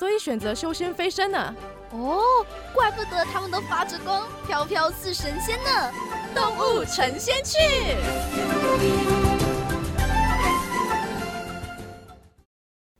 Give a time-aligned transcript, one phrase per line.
[0.00, 1.54] 所以选择修仙飞升呢？
[1.90, 2.22] 哦，
[2.72, 5.92] 怪不得他们都发着光，飘飘似神仙呢！
[6.34, 7.58] 动物成仙去。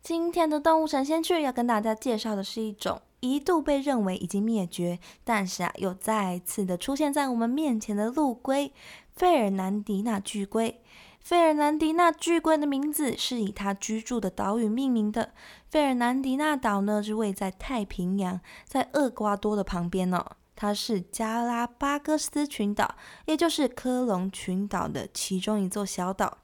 [0.02, 8.74] 今天的动物成仙去要跟大家介绍的是一种一度被认为已经灭绝，但是啊又再次的出现在我们面前的陆龟——
[9.16, 10.82] 费尔南迪纳巨龟。
[11.20, 15.32] 费尔南迪纳巨龟的名字是以它居住的岛屿命名的。
[15.68, 20.24] 费尔南迪纳岛呢，是位在太平洋，在厄瓜多的旁边哦。
[20.56, 22.96] 它是加拉巴戈斯群岛，
[23.26, 26.38] 也就是科隆群岛的其中一座小岛。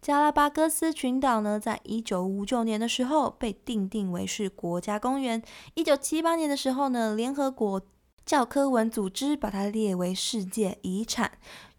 [0.00, 5.40] 加拉巴戈斯群岛呢，在一九五九年的时候被定定为是国家公园。
[5.74, 7.80] 一九七八年的时候呢，联合国
[8.26, 11.32] 教科文组织把它列为世界遗产。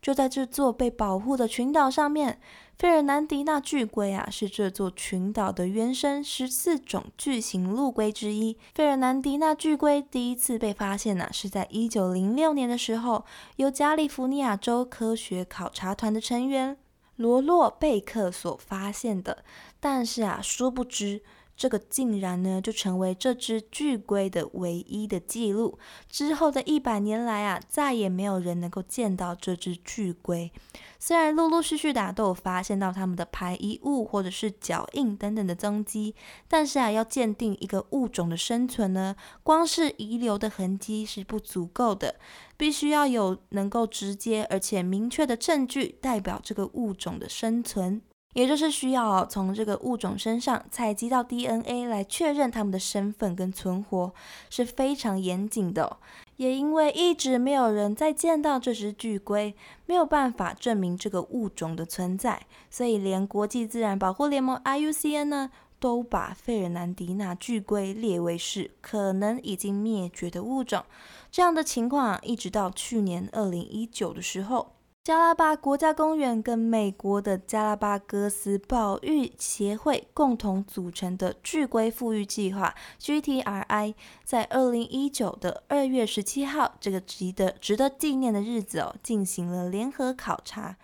[0.03, 2.37] 就在这座被保护的群岛上面，
[2.77, 8.57] 费尔南迪纳巨龟啊，是这座群岛的原生十四种巨型陆龟之一。
[8.75, 13.23] 费尔南迪纳巨龟第一次被发现呢，是在一九零六年的时候，
[13.55, 16.77] 由加利福尼亚州科学考察团的成员
[17.15, 19.45] 罗洛贝克所发现的。
[19.79, 21.21] 但是啊，殊不知。
[21.63, 25.79] 这个竟然呢，就成为这只巨龟的唯一的记录。
[26.09, 30.51] 之后的一百年来啊，再也没有人能够见到这只巨龟。
[30.99, 36.13] 虽然陆陆续续的都有发现到它们的排遗物或者是脚印等等的踪迹，
[36.49, 42.15] 但是啊，要鉴定一个物种的生存呢，光是遗留的痕迹是不足够的，
[42.57, 48.01] 必须要有能够直接而且明确的证据代表这个物种的生存。
[48.33, 54.13] 也就是需要从这个物种身上采集到 DNA 来确认它们的身份跟存活，
[54.49, 55.97] 是非常严谨的。
[56.37, 59.55] 也因为一直没有人再见到这只巨龟，
[59.85, 70.83] 没有办法证明这个物种的存在，所以连国际自然保护联盟 IUCN 呢，都把费尔南迪纳巨龟列为是可能已经灭绝的物种。
[71.31, 74.73] 这样的情况一直到去年二零一九的时候。
[75.03, 90.77] 加拉巴国家公园跟美国的加拉巴哥斯保育协会共同组成的巨龟复育计划 （GTRI） 在二零一九的二月十七号这个值得值得纪念的日子哦，进行了联合考察。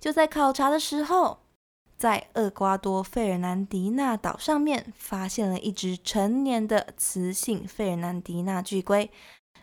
[0.00, 1.40] 就在考察的时候，
[1.98, 9.10] 在厄瓜多费尔南迪纳岛上面发现了一只成年的雌性费尔南迪纳巨龟。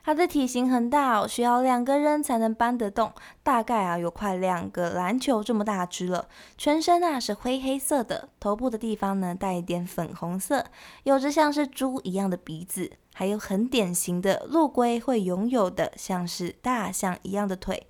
[0.06, 6.28] 它的体型很大哦，需要两个人才能搬得动，大概啊有快两个篮球这么大只了。
[6.58, 10.66] 全身啊是灰黑色的，头部的地方呢带一点粉红色，
[11.04, 17.88] 有着像是猪一样的鼻子，还有很典型的陆龟会拥有的像是大象一样的腿。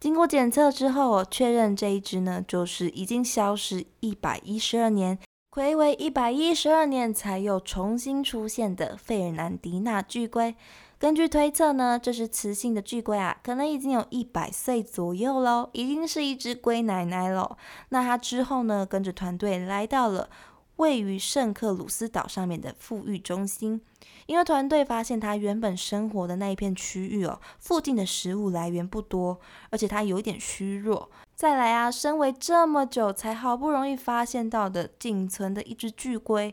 [0.00, 5.16] 经过检测之后，确认这一只呢就是已经消失一百一十二年，
[5.52, 10.56] 暌违一百一十二年才又重新出现的费尔南迪纳巨龟。
[10.98, 17.56] 根据推测呢，这是雌性的巨龟啊，可能已经有一百岁左右喽，已经是一只龟奶奶了。
[17.90, 20.28] 那它之后呢，跟着团队来到了
[20.76, 23.80] 位于圣克鲁斯岛上面的富裕中心，
[24.26, 29.38] 因为团队发现它原本生活的那一片区域哦，附近的食物来源不多，
[29.70, 31.08] 而且它有点虚弱。
[31.36, 36.52] 再来啊，身为这么久才好不容易发现到的仅存的一只巨龟。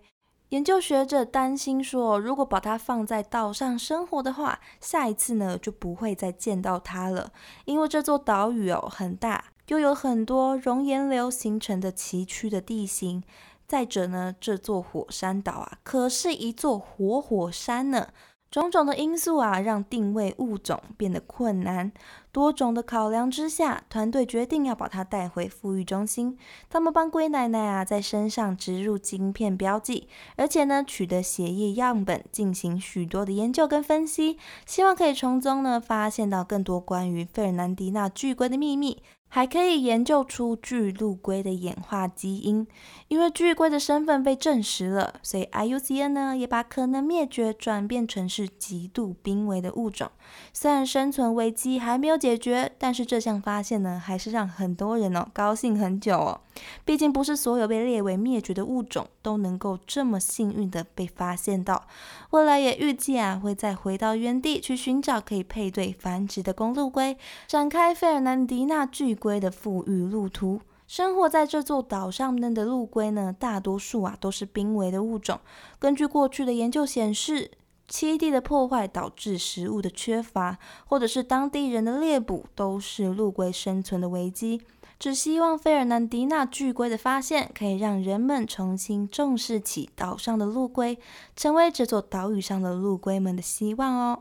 [0.49, 7.31] 研究学者担心说，如果把它放在岛上生活的话，下一次呢就不会再见到它了。
[7.65, 13.23] 因为这座岛屿哦很大，又有很多熔岩流形成的崎岖的地形。
[13.67, 18.09] 再者呢，这座火山岛啊可是一座活火山呢。
[18.51, 21.91] 种种的因素啊，让定位物种变得困难。
[22.31, 26.37] 多种的考量之下，团队决定要把它带回富裕中心。
[26.69, 39.01] 他们帮龟奶奶啊在身上植入晶片标记，而且呢取得血液样本进行许多的研究跟分析，希望可以从中呢发现到更多关于费尔南迪纳巨龟的秘密。
[39.27, 42.65] 还可以研究出巨陆龟的演化基因，
[43.09, 50.09] 因为巨龟的身份被证实了，所以 IUCN 呢也把可能灭绝转变成是极度濒危的物种。
[50.53, 56.41] 虽然生存危机还没有解决，但是这项发现呢还是让很多人哦高兴很久哦。
[56.85, 61.85] 毕竟不是所有被列为灭绝的物种都能够这么幸运的被发现到。
[62.29, 67.17] 未来也预计啊，会再回到原地去寻找可以配对繁殖的公陆龟，
[67.47, 70.59] 展开费尔南迪纳巨龟的富裕路途。
[70.87, 75.39] 生活在这座岛上面的陆龟呢，大多数啊都是濒危的物种。
[75.79, 77.49] 根据过去的研究显示，
[77.89, 84.61] 栖地的破坏导致食物的缺乏，或者是当地人的猎捕，都是陆龟生存的危机。
[84.99, 90.97] 只希望费尔南迪纳巨龟的发现，可以让人们重新重视起岛上的陆龟，
[91.35, 94.19] 成为这座岛屿上的陆龟们的希望哦。